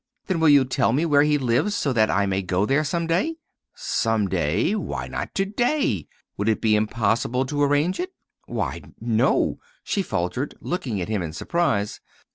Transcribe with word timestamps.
"Then 0.25 0.39
will 0.39 0.49
you 0.49 0.65
tell 0.65 0.93
me 0.93 1.05
where 1.05 1.21
he 1.21 1.37
lives 1.37 1.75
so 1.75 1.93
that 1.93 2.09
I 2.09 2.25
can 2.27 2.45
go 2.47 2.65
there 2.65 2.83
some 2.83 3.05
day?" 3.05 3.35
"Some 3.75 4.27
day? 4.27 4.73
Why 4.73 5.07
not 5.07 5.35
to 5.35 5.45
day? 5.45 6.07
Would 6.37 6.49
it 6.49 6.59
be 6.59 6.75
impossible 6.75 7.45
to 7.45 7.61
arrange 7.61 7.99
it?" 7.99 8.11
"Why, 8.47 8.81
no," 8.99 9.59
she 9.83 10.01
faltered, 10.01 10.55
looking 10.59 10.99
at 11.01 11.07
him 11.07 11.21
in 11.21 11.33
surprise. 11.33 11.99